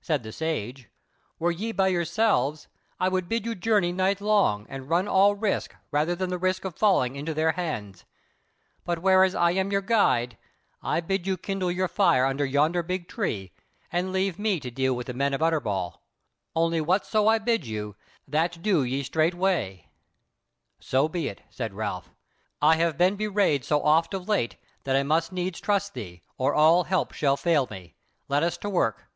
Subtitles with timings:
[0.00, 0.88] Said the Sage:
[1.38, 2.68] "Were ye by yourselves,
[2.98, 6.64] I would bid you journey night long, and run all risk rather than the risk
[6.64, 8.06] of falling into their hands.
[8.86, 10.38] But whereas I am your guide,
[10.82, 13.52] I bid you kindle your fire under yonder big tree,
[13.92, 16.00] and leave me to deal with the men of Utterbol;
[16.56, 17.94] only whatso I bid you,
[18.26, 19.90] that do ye straightway."
[20.80, 22.08] "So be it," said Ralph,
[22.62, 26.54] "I have been bewrayed so oft of late, that I must needs trust thee, or
[26.54, 27.96] all help shall fail me.
[28.28, 29.08] Let us to work."